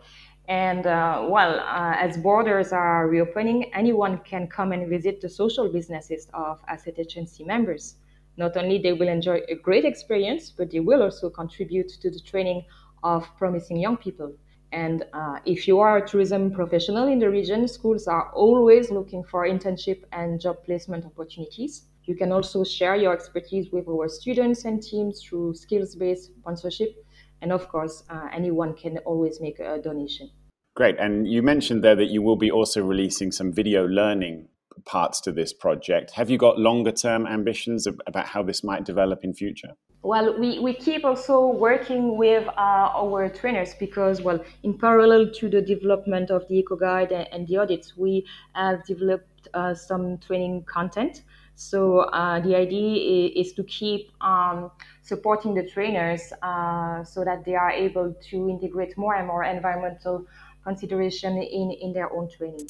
And 0.48 0.86
uh, 0.86 1.28
well, 1.30 1.60
uh, 1.60 1.96
as 1.98 2.18
borders 2.18 2.74
are 2.74 3.08
reopening, 3.08 3.74
anyone 3.74 4.18
can 4.20 4.48
come 4.48 4.72
and 4.72 4.90
visit 4.90 5.22
the 5.22 5.30
social 5.30 5.72
businesses 5.72 6.28
of 6.34 6.60
Asset 6.68 6.96
H&C 6.98 7.44
members. 7.44 7.96
Not 8.38 8.58
only 8.58 8.78
they 8.80 8.94
will 8.94 9.08
enjoy 9.08 9.42
a 9.50 9.56
great 9.56 9.86
experience, 9.86 10.52
but 10.52 10.72
they 10.72 10.80
will 10.80 11.04
also 11.04 11.30
contribute 11.30 11.90
to 11.90 12.10
the 12.10 12.20
training 12.20 12.66
of 13.04 13.28
promising 13.38 13.78
young 13.78 13.98
people. 13.98 14.34
And 14.72 15.06
uh, 15.14 15.40
if 15.46 15.68
you 15.68 15.80
are 15.80 15.98
a 15.98 16.08
tourism 16.08 16.52
professional 16.52 17.08
in 17.08 17.20
the 17.20 17.30
region, 17.30 17.68
schools 17.68 18.08
are 18.08 18.32
always 18.32 18.90
looking 18.90 19.24
for 19.24 19.46
internship 19.46 20.04
and 20.14 20.40
job 20.40 20.64
placement 20.64 21.06
opportunities. 21.06 21.84
You 22.06 22.16
can 22.16 22.32
also 22.32 22.64
share 22.64 22.96
your 22.96 23.14
expertise 23.14 23.72
with 23.72 23.88
our 23.88 24.08
students 24.08 24.66
and 24.66 24.82
teams 24.82 25.22
through 25.22 25.56
skills 25.56 25.96
based 25.96 26.32
sponsorship 26.40 27.06
and 27.42 27.52
of 27.52 27.68
course, 27.70 28.04
uh, 28.10 28.28
anyone 28.34 28.74
can 28.74 28.98
always 29.00 29.42
make 29.42 29.60
a 29.60 29.80
donation. 29.80 30.30
Great. 30.76 30.98
And 31.00 31.28
you 31.28 31.42
mentioned 31.42 31.84
there 31.84 31.96
that 31.96 32.10
you 32.10 32.22
will 32.22 32.38
be 32.38 32.50
also 32.50 32.82
releasing 32.84 33.32
some 33.32 33.52
video 33.52 33.86
learning 33.86 34.48
parts 34.86 35.20
to 35.22 35.32
this 35.32 35.54
project. 35.54 36.12
Have 36.12 36.30
you 36.30 36.38
got 36.38 36.58
longer 36.58 36.92
term 36.92 37.28
ambitions 37.28 37.88
about 38.08 38.28
how 38.28 38.42
this 38.44 38.64
might 38.64 38.86
develop 38.86 39.24
in 39.24 39.34
future? 39.34 39.74
Well, 40.04 40.40
we, 40.40 40.58
we 40.60 40.74
keep 40.74 41.06
also 41.06 41.46
working 41.48 42.18
with 42.18 42.48
uh, 42.48 42.52
our 42.58 43.30
trainers 43.30 43.76
because, 43.76 44.22
well, 44.22 44.44
in 44.64 44.78
parallel 44.78 45.30
to 45.34 45.50
the 45.50 45.62
development 45.62 46.32
of 46.32 46.48
the 46.48 46.58
Eco 46.60 46.76
Guide 46.76 47.12
and, 47.12 47.28
and 47.32 47.48
the 47.48 47.58
audits, 47.58 47.96
we 47.96 48.26
have 48.56 48.84
developed 48.86 49.48
uh, 49.54 49.76
some 49.76 50.18
training 50.18 50.64
content. 50.64 51.22
So 51.56 52.00
uh, 52.00 52.40
the 52.40 52.56
idea 52.56 53.32
is, 53.36 53.54
to 53.54 53.64
keep 53.64 54.12
um, 54.22 54.72
supporting 55.02 55.54
the 55.54 55.68
trainers 55.70 56.34
uh, 56.42 57.04
so 57.04 57.24
that 57.24 57.46
they 57.46 57.56
are 57.56 57.72
able 57.72 58.16
to 58.30 58.50
integrate 58.50 58.98
more 58.98 59.16
and 59.16 59.28
more 59.28 59.44
environmental 59.44 60.26
consideration 60.64 61.38
in, 61.38 61.72
in 61.82 61.94
their 61.94 62.12
own 62.12 62.30
training. 62.30 62.68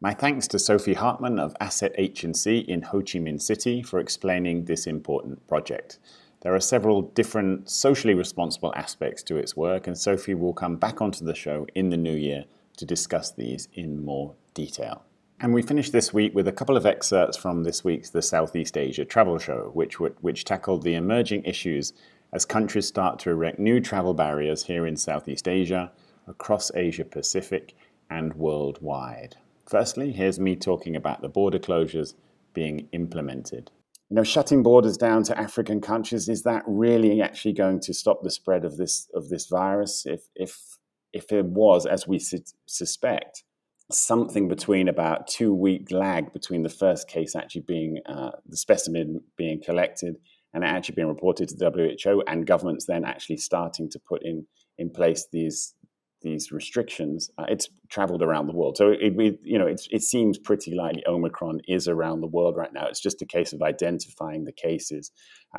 My 0.00 0.14
thanks 0.14 0.46
to 0.48 0.58
Sophie 0.58 0.94
Hartman 0.94 1.40
of 1.40 1.56
Asset 1.60 1.92
H&C 1.96 2.58
in 2.58 2.82
Ho 2.82 3.00
Chi 3.00 3.18
Minh 3.18 3.42
City 3.42 3.82
for 3.82 3.98
explaining 3.98 4.64
this 4.64 4.86
important 4.86 5.46
project. 5.48 5.98
There 6.42 6.54
are 6.54 6.60
several 6.60 7.02
different 7.02 7.68
socially 7.68 8.14
responsible 8.14 8.72
aspects 8.76 9.24
to 9.24 9.36
its 9.36 9.56
work, 9.56 9.88
and 9.88 9.98
Sophie 9.98 10.34
will 10.34 10.52
come 10.52 10.76
back 10.76 11.02
onto 11.02 11.24
the 11.24 11.34
show 11.34 11.66
in 11.74 11.88
the 11.88 11.96
new 11.96 12.14
year 12.14 12.44
to 12.78 12.86
discuss 12.86 13.30
these 13.30 13.68
in 13.74 14.04
more 14.04 14.34
detail. 14.54 15.04
And 15.40 15.54
we 15.54 15.62
finished 15.62 15.92
this 15.92 16.12
week 16.12 16.34
with 16.34 16.48
a 16.48 16.52
couple 16.52 16.76
of 16.76 16.84
excerpts 16.84 17.36
from 17.36 17.62
this 17.62 17.84
week's 17.84 18.10
The 18.10 18.22
Southeast 18.22 18.76
Asia 18.76 19.04
Travel 19.04 19.38
Show, 19.38 19.70
which, 19.72 20.00
which 20.00 20.44
tackled 20.44 20.82
the 20.82 20.94
emerging 20.94 21.44
issues 21.44 21.92
as 22.32 22.44
countries 22.44 22.88
start 22.88 23.18
to 23.20 23.30
erect 23.30 23.58
new 23.58 23.80
travel 23.80 24.14
barriers 24.14 24.64
here 24.64 24.86
in 24.86 24.96
Southeast 24.96 25.46
Asia, 25.46 25.92
across 26.26 26.72
Asia 26.74 27.04
Pacific, 27.04 27.74
and 28.10 28.34
worldwide. 28.34 29.36
Firstly, 29.66 30.12
here's 30.12 30.40
me 30.40 30.56
talking 30.56 30.96
about 30.96 31.22
the 31.22 31.28
border 31.28 31.58
closures 31.58 32.14
being 32.52 32.88
implemented. 32.92 33.70
You 34.10 34.16
know, 34.16 34.24
shutting 34.24 34.62
borders 34.62 34.96
down 34.96 35.22
to 35.24 35.38
African 35.38 35.80
countries 35.80 36.28
is 36.28 36.42
that 36.42 36.64
really 36.66 37.20
actually 37.20 37.52
going 37.52 37.80
to 37.80 37.92
stop 37.92 38.22
the 38.22 38.30
spread 38.30 38.64
of 38.64 38.76
this 38.78 39.08
of 39.14 39.28
this 39.28 39.46
virus? 39.46 40.06
If 40.06 40.22
if 40.34 40.78
if 41.12 41.32
it 41.32 41.44
was, 41.44 41.86
as 41.86 42.06
we 42.06 42.18
su- 42.18 42.42
suspect, 42.66 43.44
something 43.90 44.48
between 44.48 44.88
about 44.88 45.26
two 45.26 45.54
week 45.54 45.90
lag 45.90 46.32
between 46.32 46.62
the 46.62 46.68
first 46.68 47.08
case 47.08 47.34
actually 47.34 47.62
being 47.62 47.98
uh, 48.06 48.30
the 48.46 48.56
specimen 48.56 49.20
being 49.36 49.60
collected 49.62 50.16
and 50.52 50.64
actually 50.64 50.94
being 50.94 51.08
reported 51.08 51.48
to 51.48 51.56
the 51.56 51.70
WHO 52.04 52.22
and 52.26 52.46
governments 52.46 52.84
then 52.86 53.04
actually 53.04 53.38
starting 53.38 53.88
to 53.90 53.98
put 53.98 54.22
in 54.22 54.46
in 54.76 54.90
place 54.90 55.26
these 55.32 55.74
these 56.20 56.50
restrictions, 56.52 57.30
uh, 57.38 57.46
it's 57.48 57.68
traveled 57.88 58.22
around 58.22 58.46
the 58.46 58.52
world. 58.52 58.76
So 58.76 58.90
it, 58.90 59.14
it 59.18 59.38
you 59.42 59.58
know, 59.58 59.66
it 59.66 60.02
seems 60.02 60.38
pretty 60.38 60.74
likely 60.74 61.04
Omicron 61.06 61.60
is 61.68 61.88
around 61.88 62.20
the 62.20 62.26
world 62.26 62.56
right 62.56 62.72
now. 62.72 62.86
It's 62.86 63.00
just 63.00 63.22
a 63.22 63.26
case 63.26 63.52
of 63.52 63.62
identifying 63.62 64.44
the 64.44 64.52
cases 64.52 65.10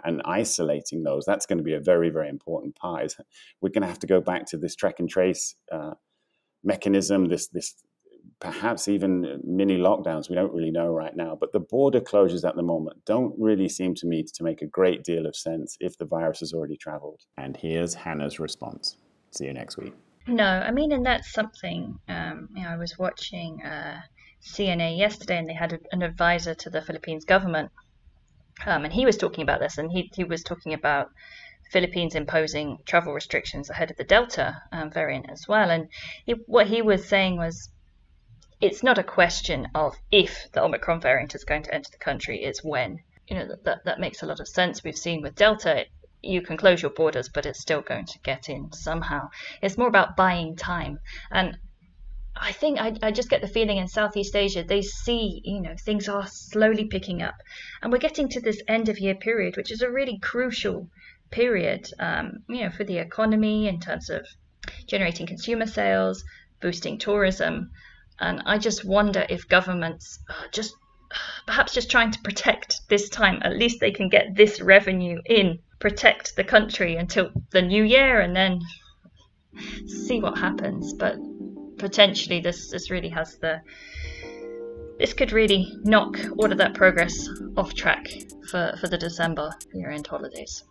and 0.04 0.22
isolating 0.26 1.04
those. 1.04 1.26
That's 1.26 1.46
going 1.46 1.58
to 1.58 1.64
be 1.64 1.74
a 1.74 1.80
very, 1.80 2.10
very 2.10 2.30
important 2.30 2.76
part. 2.76 3.16
We're 3.62 3.70
going 3.70 3.84
to 3.84 3.88
have 3.88 4.00
to 4.00 4.08
go 4.08 4.22
back 4.22 4.46
to 4.48 4.58
this 4.58 4.76
track 4.76 5.00
and 5.00 5.10
trace 5.10 5.56
uh, 5.72 5.94
mechanism. 6.64 7.30
This, 7.30 7.48
this 7.48 7.76
perhaps 8.40 8.88
even 8.88 9.42
mini 9.44 9.78
lockdowns. 9.78 10.30
We 10.30 10.36
don't 10.36 10.54
really 10.54 10.72
know 10.72 10.88
right 10.88 11.16
now. 11.16 11.38
But 11.40 11.52
the 11.52 11.60
border 11.60 12.02
closures 12.02 12.48
at 12.48 12.56
the 12.56 12.64
moment 12.64 13.06
don't 13.06 13.34
really 13.38 13.70
seem 13.70 13.96
to 13.96 14.08
me 14.08 14.24
to 14.24 14.44
make 14.44 14.62
a 14.62 14.68
great 14.68 15.04
deal 15.04 15.26
of 15.26 15.36
sense 15.36 15.78
if 15.80 15.98
the 15.98 16.06
virus 16.06 16.40
has 16.40 16.54
already 16.54 16.78
traveled. 16.78 17.22
And 17.38 17.58
here's 17.58 17.94
Hannah's 17.94 18.40
response. 18.40 18.98
See 19.32 19.46
you 19.46 19.54
next 19.54 19.78
week. 19.78 19.94
No, 20.28 20.46
I 20.46 20.72
mean, 20.72 20.92
and 20.92 21.06
that's 21.06 21.32
something. 21.32 22.00
Um, 22.08 22.50
you 22.56 22.64
know, 22.64 22.70
I 22.70 22.78
was 22.78 22.98
watching 23.00 23.64
uh, 23.64 24.02
CNA 24.42 24.98
yesterday, 24.98 25.38
and 25.38 25.50
they 25.50 25.54
had 25.54 25.74
a, 25.74 25.80
an 25.92 26.02
advisor 26.02 26.54
to 26.56 26.70
the 26.70 26.82
Philippines 26.82 27.26
government, 27.26 27.72
um, 28.66 28.84
and 28.86 28.94
he 28.94 29.06
was 29.06 29.18
talking 29.18 29.44
about 29.44 29.60
this, 29.60 29.78
and 29.78 29.92
he 29.92 30.12
he 30.14 30.24
was 30.24 30.44
talking 30.44 30.74
about 30.74 31.10
Philippines 31.72 32.16
imposing 32.16 32.80
travel 32.86 33.14
restrictions 33.14 33.70
ahead 33.70 33.92
of 33.92 33.98
the 33.98 34.04
Delta 34.04 34.62
um, 34.72 34.92
variant 34.92 35.30
as 35.30 35.48
well, 35.48 35.72
and 35.72 35.90
he, 36.26 36.34
what 36.48 36.68
he 36.68 36.82
was 36.82 37.08
saying 37.08 37.38
was. 37.38 37.70
It's 38.62 38.84
not 38.84 38.98
a 38.98 39.04
question 39.04 39.70
of 39.74 39.96
if 40.12 40.52
the 40.52 40.62
Omicron 40.62 41.00
variant 41.00 41.34
is 41.34 41.46
going 41.46 41.64
to 41.64 41.74
enter 41.74 41.92
the 41.92 41.98
country, 41.98 42.44
it's 42.44 42.62
when. 42.62 43.00
You 43.26 43.38
know, 43.38 43.48
that, 43.48 43.64
that, 43.64 43.86
that 43.86 44.00
makes 44.02 44.22
a 44.22 44.26
lot 44.26 44.42
of 44.42 44.50
sense. 44.50 44.84
We've 44.84 44.98
seen 44.98 45.22
with 45.22 45.36
Delta, 45.36 45.86
you 46.22 46.42
can 46.42 46.58
close 46.58 46.82
your 46.82 46.92
borders, 46.92 47.30
but 47.30 47.46
it's 47.46 47.62
still 47.62 47.82
going 47.82 48.06
to 48.06 48.20
get 48.20 48.50
in 48.50 48.72
somehow. 48.72 49.30
It's 49.62 49.78
more 49.78 49.88
about 49.88 50.18
buying 50.18 50.56
time. 50.56 51.00
And 51.32 51.58
I 52.36 52.52
think 52.52 52.80
I, 52.80 52.96
I 53.02 53.12
just 53.12 53.30
get 53.30 53.42
the 53.42 53.48
feeling 53.48 53.78
in 53.78 53.88
Southeast 53.88 54.36
Asia, 54.36 54.64
they 54.64 54.82
see, 54.82 55.42
you 55.44 55.62
know, 55.62 55.76
things 55.78 56.08
are 56.08 56.28
slowly 56.28 56.86
picking 56.86 57.22
up. 57.22 57.36
And 57.82 57.92
we're 57.92 58.00
getting 58.00 58.30
to 58.30 58.42
this 58.42 58.62
end 58.68 58.90
of 58.90 59.00
year 59.00 59.16
period, 59.16 59.58
which 59.58 59.72
is 59.72 59.82
a 59.82 59.92
really 59.92 60.20
crucial 60.20 60.90
period, 61.32 61.90
um, 62.00 62.44
you 62.48 62.64
know, 62.64 62.70
for 62.70 62.84
the 62.84 62.98
economy 62.98 63.68
in 63.68 63.80
terms 63.80 64.10
of 64.10 64.26
generating 64.88 65.28
consumer 65.28 65.68
sales, 65.68 66.24
boosting 66.62 66.98
tourism. 66.98 67.72
And 68.20 68.42
I 68.46 68.58
just 68.58 68.86
wonder 68.86 69.26
if 69.30 69.48
governments 69.48 70.20
just 70.52 70.74
perhaps 71.46 71.74
just 71.74 71.90
trying 71.90 72.12
to 72.12 72.22
protect 72.22 72.88
this 72.90 73.10
time, 73.10 73.42
at 73.44 73.58
least 73.58 73.80
they 73.80 73.92
can 73.92 74.10
get 74.10 74.36
this 74.36 74.62
revenue 74.62 75.22
in 75.26 75.60
protect 75.80 76.36
the 76.36 76.44
country 76.44 76.96
until 76.96 77.32
the 77.52 77.62
new 77.62 77.84
year 77.84 78.20
and 78.20 78.36
then 78.36 78.60
see 79.88 80.20
what 80.20 80.38
happens. 80.38 80.94
But 80.94 81.18
potentially, 81.78 82.42
this 82.42 82.70
this 82.70 82.92
really 82.92 83.10
has 83.10 83.38
the 83.38 83.62
this 85.00 85.14
could 85.14 85.32
really 85.32 85.74
knock 85.84 86.18
all 86.38 86.52
of 86.52 86.58
that 86.58 86.74
progress 86.74 87.30
off 87.56 87.74
track 87.74 88.10
for, 88.50 88.76
for 88.80 88.88
the 88.88 88.98
December 88.98 89.52
year 89.74 89.92
end 89.92 90.06
holidays. 90.06 90.64